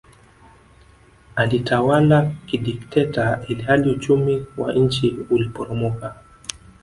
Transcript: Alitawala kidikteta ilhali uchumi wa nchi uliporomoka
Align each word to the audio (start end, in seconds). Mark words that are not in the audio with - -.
Alitawala 1.35 2.31
kidikteta 2.47 3.45
ilhali 3.47 3.89
uchumi 3.89 4.45
wa 4.57 4.73
nchi 4.73 5.09
uliporomoka 5.29 6.15